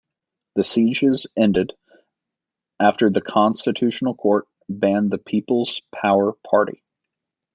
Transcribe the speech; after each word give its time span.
The 0.55 0.63
sieges 0.63 1.27
ended 1.37 1.73
after 2.79 3.11
the 3.11 3.21
Constitutional 3.21 4.15
Court 4.15 4.47
banned 4.67 5.11
the 5.11 5.19
People's 5.19 5.83
Power 5.93 6.33
Party. 6.43 6.83